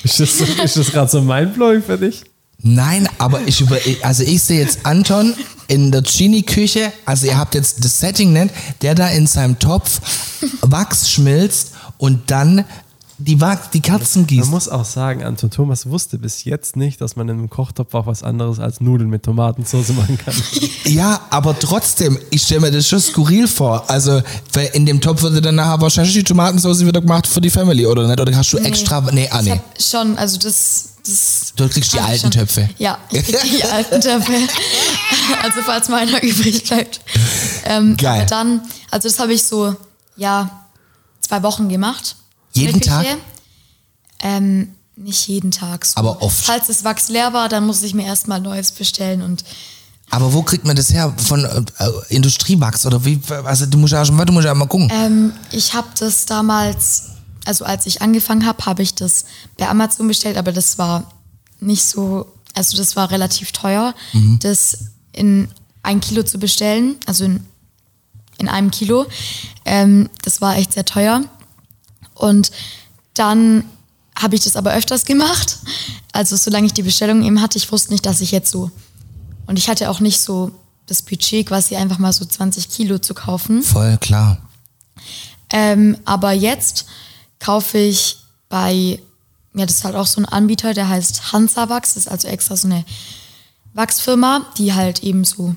[0.05, 2.23] Ist das, ist das gerade so mindblowing für dich?
[2.59, 5.33] Nein, aber ich über, also ich sehe jetzt Anton
[5.67, 8.51] in der Genie-Küche, also ihr habt jetzt das Setting nennt,
[8.83, 9.99] der da in seinem Topf
[10.61, 12.65] Wachs schmilzt und dann
[13.17, 13.39] die,
[13.73, 14.41] die Kerzen gießt.
[14.41, 17.93] Man muss auch sagen, Anton Thomas wusste bis jetzt nicht, dass man in einem Kochtopf
[17.93, 20.33] auch was anderes als Nudeln mit Tomatensauce machen kann.
[20.85, 23.89] Ja, aber trotzdem, ich stelle mir das schon skurril vor.
[23.89, 24.21] Also,
[24.53, 27.87] weil in dem Topf würde dann nachher wahrscheinlich die Tomatensauce wieder gemacht für die Family,
[27.87, 28.19] oder nicht?
[28.19, 29.01] Oder hast du nee, extra.
[29.11, 29.59] Nee, ah, nee.
[29.79, 30.89] schon, also das.
[31.03, 32.31] Das du kriegst die alten schon.
[32.31, 32.69] Töpfe.
[32.77, 34.33] Ja, ich krieg die alten Töpfe.
[35.41, 37.01] Also falls meiner übrig bleibt.
[37.65, 38.21] Ähm, Geil.
[38.21, 39.75] Aber dann, also das habe ich so,
[40.17, 40.65] ja,
[41.21, 42.15] zwei Wochen gemacht.
[42.55, 43.05] Jeden Tag?
[44.19, 45.85] Ähm, nicht jeden Tag.
[45.85, 45.97] So.
[45.97, 46.45] Aber oft.
[46.45, 49.43] Falls das Wachs leer war, dann muss ich mir erstmal Neues bestellen und
[50.11, 51.13] aber wo kriegt man das her?
[51.17, 53.19] Von äh, Industriewachs oder wie?
[53.43, 54.89] Also du musst ja schon, du musst ja mal gucken.
[54.93, 57.05] Ähm, ich habe das damals,
[57.43, 59.25] also als ich angefangen habe, habe ich das
[59.57, 61.11] bei Amazon bestellt, aber das war
[61.59, 64.39] nicht so, also das war relativ teuer, mhm.
[64.41, 64.77] das
[65.11, 65.47] in
[65.81, 67.43] ein Kilo zu bestellen, also in,
[68.37, 69.07] in einem Kilo.
[69.65, 71.23] Ähm, das war echt sehr teuer.
[72.15, 72.51] Und
[73.13, 73.63] dann
[74.17, 75.59] habe ich das aber öfters gemacht.
[76.11, 78.71] Also solange ich die Bestellung eben hatte, ich wusste nicht, dass ich jetzt so.
[79.45, 80.51] Und ich hatte auch nicht so
[80.87, 83.61] das Budget, quasi einfach mal so 20 Kilo zu kaufen.
[83.63, 84.37] Voll klar.
[85.49, 86.85] Ähm, aber jetzt
[87.39, 88.17] kaufe ich
[88.49, 88.99] bei,
[89.53, 91.95] ja, das ist halt auch so ein Anbieter, der heißt Hansa Wachs.
[91.95, 92.85] Das ist also extra so eine
[93.73, 95.55] Wachsfirma, die halt eben so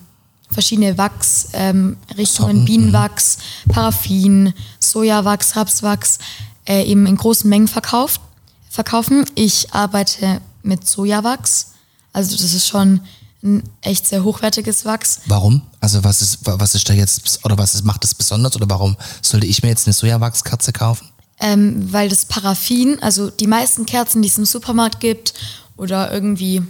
[0.51, 6.19] verschiedene Wachsrichtungen, ähm, Bienenwachs, Paraffin, Sojawachs, Rapswachs,
[6.67, 8.21] äh, eben in großen Mengen verkauft,
[8.69, 9.25] verkaufen.
[9.35, 11.73] Ich arbeite mit Sojawachs.
[12.13, 13.01] Also das ist schon
[13.43, 15.21] ein echt sehr hochwertiges Wachs.
[15.27, 15.63] Warum?
[15.81, 18.97] Also was ist, was ist da jetzt, oder was ist, macht das besonders oder warum
[19.23, 21.09] sollte ich mir jetzt eine Sojawachskerze kaufen?
[21.41, 25.35] Ähm, weil das Paraffin, also die meisten Kerzen, die es im Supermarkt gibt
[25.77, 26.63] oder irgendwie,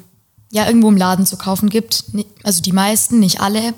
[0.51, 2.05] ja, irgendwo im Laden zu kaufen gibt,
[2.43, 3.75] also die meisten, nicht alle,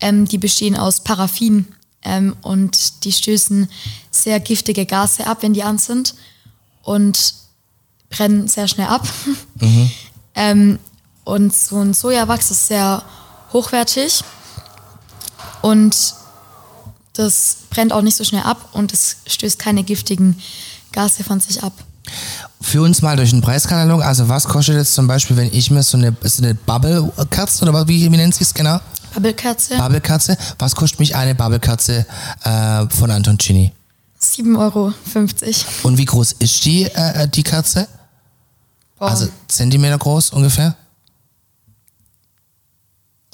[0.00, 1.66] ähm, die bestehen aus Paraffin.
[2.02, 3.68] Ähm, und die stößen
[4.12, 6.14] sehr giftige Gase ab, wenn die an sind
[6.84, 7.34] und
[8.10, 9.06] brennen sehr schnell ab.
[9.58, 9.90] Mhm.
[10.34, 10.78] ähm,
[11.24, 13.02] und so ein Sojawachs ist sehr
[13.54, 14.22] hochwertig
[15.62, 16.14] und
[17.14, 20.38] das brennt auch nicht so schnell ab und es stößt keine giftigen
[20.92, 21.72] Gase von sich ab.
[22.60, 24.02] Für uns mal durch den Preiskatalog.
[24.02, 27.86] Also was kostet jetzt zum Beispiel, wenn ich mir so eine, ist eine Bubble-Kerze oder
[27.88, 28.80] wie, wie nennt sie es genau?
[29.14, 30.36] Bubble-Kerze, Bubble-Kerze.
[30.58, 32.06] Was kostet mich eine Bubble-Kerze
[32.44, 33.72] äh, von Antoncini?
[34.20, 34.92] 7,50 Euro.
[35.82, 37.86] Und wie groß ist die, äh, die Kerze?
[38.98, 40.74] Boah, Also Zentimeter groß ungefähr?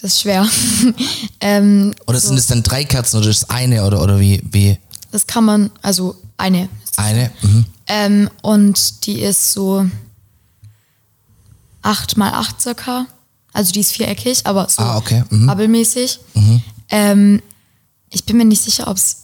[0.03, 0.47] das ist schwer.
[1.41, 4.77] ähm, Oder sind es dann drei Kerzen oder ist es eine oder, oder wie, wie?
[5.13, 6.69] das kann man, also eine.
[6.97, 7.31] Eine?
[7.43, 7.65] Mhm.
[7.89, 9.87] Ähm, und die ist so
[11.83, 13.07] 8 mal 8 circa.
[13.53, 15.25] Also die ist viereckig, aber so Ah, okay.
[15.31, 15.47] Mhm.
[15.47, 16.21] bubble-mäßig.
[16.91, 17.43] Ähm,
[18.11, 19.19] ich bin mir nicht sicher, ob es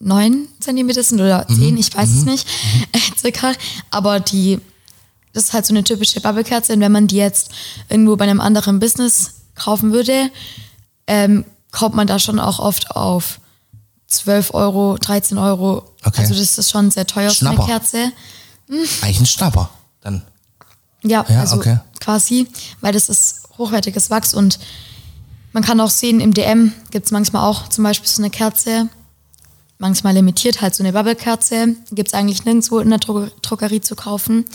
[0.00, 2.46] 9 Zentimeter sind oder 10, ich weiß es nicht,
[2.92, 3.52] äh, circa.
[3.90, 4.60] Aber die,
[5.32, 6.72] das ist halt so eine typische Bubble-Kerze.
[6.74, 7.50] Und wenn man die jetzt
[7.88, 10.30] irgendwo bei einem anderen Business kaufen würde,
[11.06, 13.40] ähm, kommt man da schon auch oft auf
[14.06, 15.90] 12 Euro, 13 Euro.
[16.04, 16.20] Okay.
[16.20, 17.66] Also das ist schon sehr teuer für eine Schnapper.
[17.66, 18.12] Kerze.
[19.02, 19.70] Eigentlich ein Schnapper.
[20.00, 20.22] Dann.
[21.02, 21.78] Ja, Ja, also okay.
[22.00, 22.48] quasi,
[22.80, 24.58] weil das ist hochwertiges Wachs und
[25.52, 28.88] man kann auch sehen, im DM gibt es manchmal auch zum Beispiel so eine Kerze,
[29.78, 33.94] manchmal limitiert halt so eine Bubble-Kerze, gibt es eigentlich nirgendwo in der Dro Drogerie zu
[33.94, 34.46] kaufen.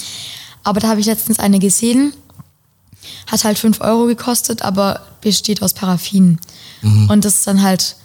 [0.64, 2.14] Aber da habe ich letztens eine gesehen,
[3.28, 6.40] hat halt 5 Euro gekostet, aber besteht aus Paraffin.
[6.82, 7.10] Mhm.
[7.10, 7.96] Und das ist dann halt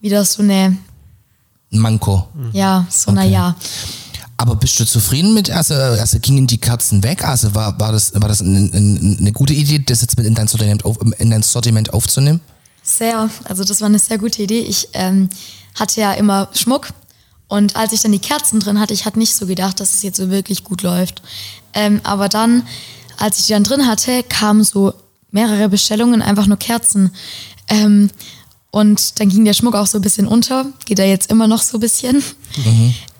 [0.00, 0.84] wieder so eine, Ein
[1.78, 2.28] Manko.
[2.52, 3.20] ja, so Okay.
[3.20, 3.56] naja.
[4.36, 7.24] Aber bist du zufrieden mit, also, also gingen die Kerzen weg?
[7.24, 10.34] Also war, war das, war das ein, ein, eine gute Idee, das jetzt mit in
[10.34, 12.40] dein Sortiment, auf, in dein Sortiment aufzunehmen?
[12.82, 14.60] Sehr, also das war eine sehr gute Idee.
[14.60, 15.28] Ich ähm,
[15.76, 16.88] hatte ja immer Schmuck
[17.46, 20.02] und als ich dann die Kerzen drin hatte, ich hatte nicht so gedacht, dass es
[20.02, 21.22] jetzt so wirklich gut läuft.
[21.72, 22.64] Ähm, aber dann,
[23.16, 24.94] als ich die dann drin hatte, kamen so
[25.30, 27.12] mehrere Bestellungen, einfach nur Kerzen.
[27.68, 28.10] Ähm,
[28.74, 31.62] und dann ging der Schmuck auch so ein bisschen unter, geht er jetzt immer noch
[31.62, 32.24] so ein bisschen.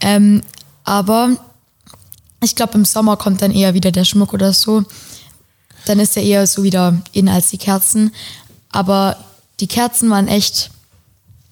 [0.01, 0.43] Ähm,
[0.83, 1.37] aber
[2.43, 4.83] ich glaube, im Sommer kommt dann eher wieder der Schmuck oder so.
[5.87, 8.13] Dann ist er eher so wieder in als die Kerzen.
[8.73, 9.17] Aber
[9.61, 10.71] die Kerzen waren echt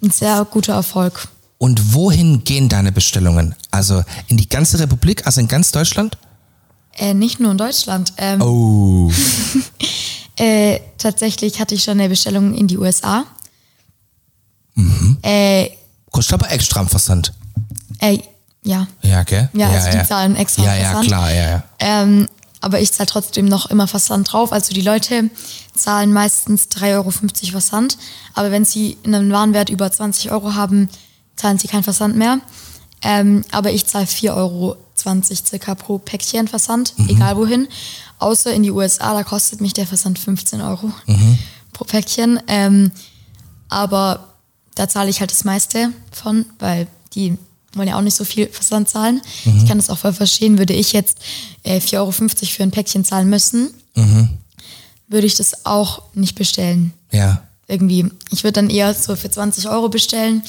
[0.02, 1.28] ein sehr guter Erfolg.
[1.58, 3.54] Und wohin gehen deine Bestellungen?
[3.70, 6.18] Also in die ganze Republik, also in ganz Deutschland?
[6.96, 8.14] Äh, nicht nur in Deutschland.
[8.16, 9.12] Ähm, Oh.
[10.36, 13.26] äh, tatsächlich hatte ich schon eine Bestellung in die USA.
[14.74, 15.18] Mhm.
[15.22, 15.70] Äh,
[16.10, 17.32] Kostet aber extra am Versand.
[18.00, 18.18] äh,
[18.64, 18.86] ja.
[19.02, 19.48] Ja, gell?
[19.54, 21.06] Ja, also die zahlen extra Ja, ja, Versand.
[21.08, 21.62] klar, ja, ja.
[21.80, 22.28] Ähm,
[22.60, 24.52] aber ich zahle trotzdem noch immer Versand drauf.
[24.52, 25.30] Also die Leute
[25.74, 27.10] zahlen meistens 3,50 Euro
[27.50, 27.98] Versand.
[28.34, 30.88] Aber wenn sie einen Warenwert über 20 Euro haben,
[31.34, 32.38] zahlen sie keinen Versand mehr.
[33.02, 34.76] Ähm, aber ich zahle 4,20 Euro
[35.44, 37.66] circa pro Päckchen Versand, egal wohin.
[38.20, 40.92] Außer in die USA, da kostet mich der Versand 15 Euro
[41.72, 42.40] pro Päckchen.
[42.46, 42.92] Ähm,
[43.68, 44.28] aber
[44.74, 47.36] da zahle ich halt das meiste von, weil die
[47.74, 49.22] wollen ja auch nicht so viel Versand zahlen.
[49.44, 50.58] Ich kann das auch voll verstehen.
[50.58, 51.18] Würde ich jetzt
[51.62, 53.72] äh, 4,50 Euro für ein Päckchen zahlen müssen,
[55.12, 56.92] würde ich das auch nicht bestellen.
[57.10, 57.42] Ja.
[57.68, 58.10] Irgendwie.
[58.30, 60.42] Ich würde dann eher so für 20 Euro bestellen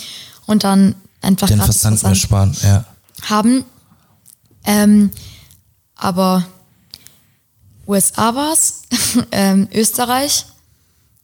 [0.45, 2.85] und dann einfach Den Versand, Versand ersparen, ja.
[3.23, 3.65] haben.
[4.65, 5.11] Ähm,
[5.95, 6.45] aber
[7.87, 8.83] USA war's,
[9.31, 10.45] ähm, Österreich,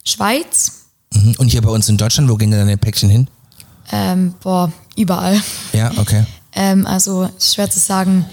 [0.03, 0.78] Schweiz,
[1.13, 1.35] Mhm.
[1.37, 3.27] Und hier bei uns in Deutschland, wo gehen denn deine Päckchen hin?
[3.91, 5.41] ähm, boah, überall.
[5.73, 6.25] Ja, okay.
[6.51, 8.25] Ähm, also schwer zu sagen,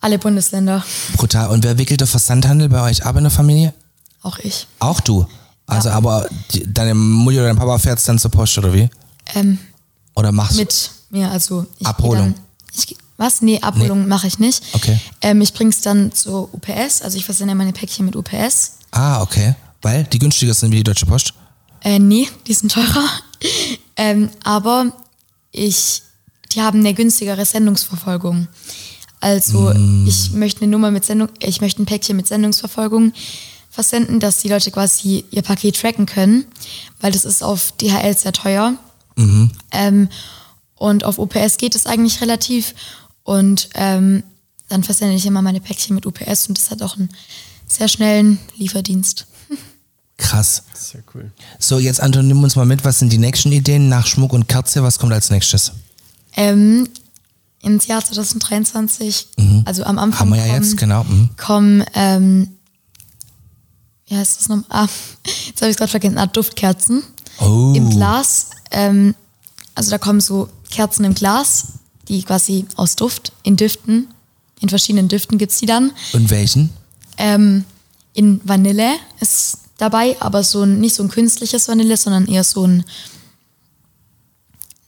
[0.00, 0.84] alle Bundesländer,
[1.16, 1.48] Brutal.
[1.50, 3.74] Und wer wickelt der Versandhandel bei euch ab in der Familie?
[4.22, 4.68] auch ich.
[4.78, 5.26] Auch du.
[5.66, 8.88] Also aber die, deine Mutter oder dein Papa fährt dann zur Post oder wie?
[9.34, 9.58] Ähm,
[10.14, 12.34] Oder machst mit mir, also ich Abholung.
[12.34, 13.42] Dann, ich, was?
[13.42, 14.62] Nee, Abholung mache ich nicht.
[14.72, 15.00] Okay.
[15.20, 18.78] Ähm, ich bring's dann zur UPS, also ich versende meine Päckchen mit UPS.
[18.92, 19.56] Ah, okay.
[19.82, 21.34] Weil die günstiger sind wie die Deutsche Post?
[21.86, 23.08] Äh, nee, die sind teurer.
[23.96, 24.92] ähm, aber
[25.52, 26.02] ich,
[26.50, 28.48] die haben eine günstigere Sendungsverfolgung.
[29.20, 29.72] Also
[30.04, 33.12] ich möchte eine Nummer mit Sendung, ich möchte ein Päckchen mit Sendungsverfolgung
[33.70, 36.44] versenden, dass die Leute quasi ihr Paket tracken können,
[37.00, 38.74] weil das ist auf DHL sehr teuer.
[39.70, 40.08] Ähm,
[40.74, 42.74] und auf UPS geht es eigentlich relativ.
[43.22, 44.24] Und ähm,
[44.68, 47.10] dann versende ich immer meine Päckchen mit UPS und das hat auch einen
[47.68, 49.26] sehr schnellen Lieferdienst.
[50.18, 50.62] Krass.
[50.74, 51.30] Sehr cool.
[51.58, 54.48] So, jetzt Anton, nimm uns mal mit, was sind die nächsten Ideen nach Schmuck und
[54.48, 54.82] Kerze?
[54.82, 55.72] Was kommt als nächstes?
[56.36, 56.88] Ähm,
[57.62, 59.28] ins Jahr 2023,
[59.64, 61.04] also am Anfang Haben wir ja kommen, jetzt, genau.
[61.04, 61.30] Mhm.
[61.36, 62.48] kommen, ähm,
[64.06, 64.64] wie heißt das nochmal?
[64.70, 64.88] Ah,
[65.46, 67.02] jetzt habe ich gerade vergessen, ah, Duftkerzen
[67.38, 67.74] Oh.
[67.76, 68.46] im Glas.
[68.70, 69.14] Ähm,
[69.74, 71.66] also da kommen so Kerzen im Glas,
[72.08, 74.08] die quasi aus Duft, in Düften,
[74.60, 75.92] in verschiedenen Düften gibt's die dann.
[76.14, 76.70] Und welchen?
[77.18, 77.64] Ähm,
[78.14, 82.66] in Vanille ist dabei, aber so ein, nicht so ein künstliches Vanille, sondern eher so
[82.66, 82.84] ein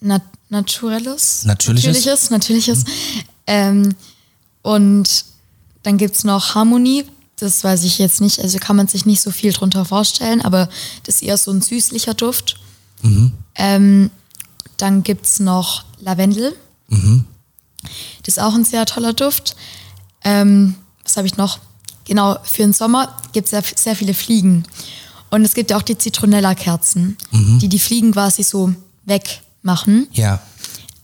[0.01, 1.45] nat naturelles.
[1.45, 1.85] Natürliches?
[1.87, 2.85] Natürliches, natürliches.
[3.47, 3.95] Ähm,
[4.63, 5.25] Und
[5.83, 7.05] dann gibt es noch Harmonie.
[7.37, 8.41] Das weiß ich jetzt nicht.
[8.41, 10.69] Also kann man sich nicht so viel drunter vorstellen, aber
[11.05, 12.57] das ist eher so ein süßlicher Duft.
[13.55, 14.11] Ähm,
[14.79, 16.57] dann gibt es noch Lavendel.
[18.25, 19.55] Das ist auch ein sehr toller Duft.
[20.25, 20.75] Ähm,
[21.05, 21.59] was habe ich noch?
[22.09, 24.65] Genau, für den Sommer gibt es sehr, sehr viele Fliegen.
[25.31, 27.17] Und es gibt ja auch die Zitronella-Kerzen,
[27.61, 28.73] die die Fliegen quasi so
[29.05, 30.41] wegmachen Ja.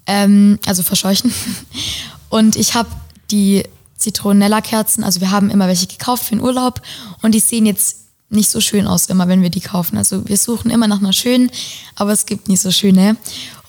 [0.06, 1.32] ähm, also verscheuchen.
[2.30, 2.88] Und ich habe
[3.30, 3.64] die
[3.98, 6.82] Zitronella-Kerzen, also wir haben immer welche gekauft für den Urlaub
[7.22, 9.96] und die sehen jetzt nicht so schön aus immer, wenn wir die kaufen.
[9.96, 11.50] Also wir suchen immer nach einer schönen,
[11.94, 13.16] aber es gibt nie so schöne.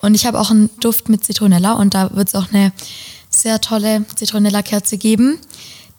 [0.02, 2.72] Und ich habe auch einen Duft mit Zitronella und da wird es auch eine
[3.30, 5.38] sehr tolle Zitronella-Kerze geben,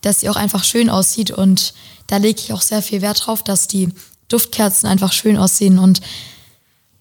[0.02, 1.74] dass sie auch einfach schön aussieht und
[2.06, 3.88] da lege ich auch sehr viel Wert drauf, dass die
[4.28, 6.00] Duftkerzen einfach schön aussehen und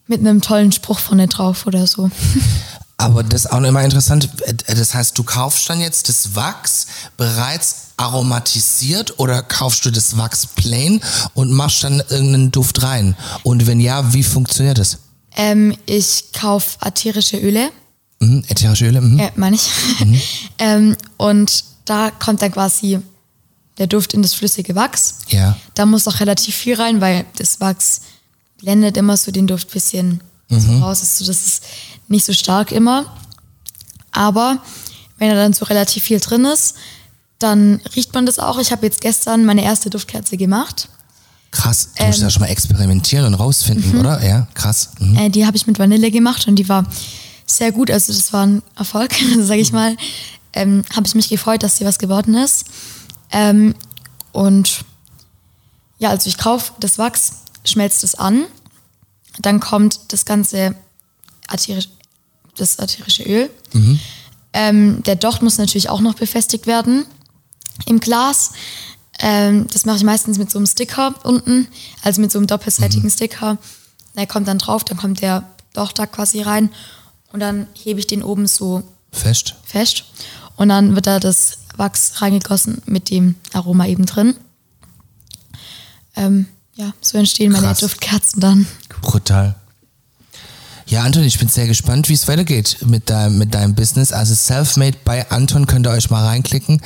[0.06, 2.10] mit einem tollen Spruch vorne drauf oder so.
[2.98, 4.30] Aber das ist auch immer interessant.
[4.66, 10.46] Das heißt, du kaufst dann jetzt das Wachs bereits aromatisiert oder kaufst du das Wachs
[10.46, 11.00] plain
[11.34, 13.14] und machst dann irgendeinen Duft rein?
[13.42, 14.98] Und wenn ja, wie funktioniert das?
[15.36, 17.70] Ähm, ich kaufe ätherische Öle,
[18.18, 19.02] Mhm, ätherische Öle?
[19.02, 19.18] Mhm.
[19.18, 19.68] äh, meine ich.
[20.58, 23.00] ähm, und da kommt dann quasi
[23.78, 25.16] der Duft in das flüssige Wachs.
[25.28, 25.56] Ja.
[25.74, 28.00] Da muss auch relativ viel rein, weil das Wachs
[28.58, 31.00] blendet immer so den Duft ein bisschen so raus.
[31.00, 31.64] Also das ist
[32.08, 33.16] nicht so stark immer.
[34.12, 34.58] Aber
[35.18, 36.76] wenn da dann so relativ viel drin ist,
[37.38, 38.58] dann riecht man das auch.
[38.58, 40.88] Ich habe jetzt gestern meine erste Duftkerze gemacht.
[41.50, 41.90] Krass.
[41.96, 42.24] Du musst Ähm.
[42.24, 44.24] ja schon mal experimentieren und rausfinden, oder?
[44.26, 44.90] Ja, krass.
[44.98, 45.16] Mhm.
[45.18, 46.84] Äh, die habe ich mit Vanille gemacht und die war
[47.44, 47.90] sehr gut.
[47.90, 49.96] Also das war ein Erfolg, sage ich mal.
[50.56, 52.64] Ähm, habe ich mich gefreut, dass sie was geworden ist.
[53.30, 53.74] Ähm,
[54.32, 54.84] und
[55.98, 57.32] ja, also ich kaufe das Wachs,
[57.64, 58.44] schmelzt es an,
[59.38, 60.74] dann kommt das ganze
[61.52, 61.88] ätherisch,
[62.56, 63.50] das ätherische Öl.
[64.52, 67.04] Ähm, der Docht muss natürlich auch noch befestigt werden
[67.84, 68.52] im Glas.
[69.18, 71.68] Ähm, das mache ich meistens mit so einem Sticker unten,
[72.02, 73.58] also mit so einem doppelseitigen Sticker.
[74.16, 76.70] Der kommt dann drauf, dann kommt der Docht da quasi rein
[77.32, 79.54] und dann hebe ich den oben so Fest.
[79.64, 80.04] fest
[80.56, 84.34] und dann wird da das Wachs reingegossen mit dem Aroma eben drin.
[86.16, 87.78] Ähm, ja, so entstehen meine Krass.
[87.78, 88.66] Duftkerzen dann.
[89.02, 89.54] Brutal.
[90.88, 94.12] Ja, Anton, ich bin sehr gespannt, wie es weitergeht mit deinem, mit deinem Business.
[94.12, 96.80] Also Selfmade bei Anton könnt ihr euch mal reinklicken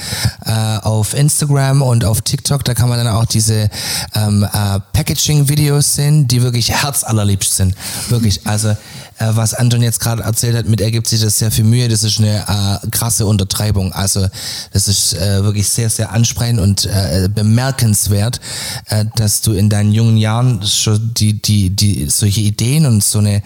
[0.46, 2.64] äh, auf Instagram und auf TikTok.
[2.64, 3.68] Da kann man dann auch diese
[4.14, 7.74] ähm, äh, Packaging-Videos sehen, die wirklich herzallerliebst sind.
[8.08, 8.46] Wirklich.
[8.46, 8.74] Also
[9.20, 11.88] äh, was Anton jetzt gerade erzählt hat, mit er gibt sich das sehr viel Mühe.
[11.88, 13.92] Das ist eine äh, krasse Untertreibung.
[13.92, 14.26] Also
[14.72, 18.40] das ist äh, wirklich sehr, sehr ansprechend und äh, bemerkenswert,
[18.86, 23.18] äh, dass du in deinen jungen Jahren schon die, die, die solche Ideen und so
[23.18, 23.42] eine,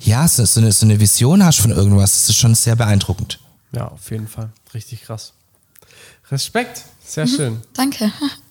[0.00, 2.12] ja, so, so, eine, so eine Vision hast von irgendwas.
[2.12, 3.40] Das ist schon sehr beeindruckend.
[3.72, 4.50] Ja, auf jeden Fall.
[4.72, 5.32] Richtig krass.
[6.30, 6.84] Respekt.
[7.04, 7.62] Sehr schön.
[7.74, 8.12] Danke.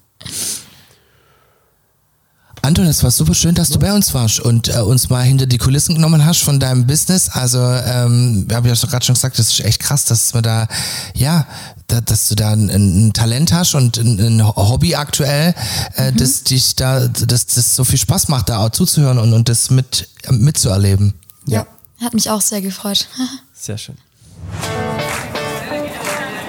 [2.66, 5.46] Anton, es war super schön, dass du bei uns warst und äh, uns mal hinter
[5.46, 7.30] die Kulissen genommen hast von deinem Business.
[7.30, 10.68] Also, ähm, wir haben ja gerade schon gesagt, das ist echt krass, dass man da,
[11.14, 11.46] ja,
[11.86, 15.54] da, dass du da ein, ein Talent hast und ein, ein Hobby aktuell,
[15.94, 19.48] äh, das dich da, dass das so viel Spaß macht, da auch zuzuhören und, und
[19.48, 21.14] das mit mitzuerleben.
[21.46, 21.68] Ja.
[22.02, 23.08] Hat mich auch sehr gefreut.
[23.54, 23.96] Sehr schön.